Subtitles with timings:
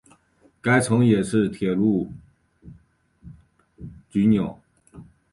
[0.61, 2.11] 该城也是铁路
[4.11, 4.59] 枢纽。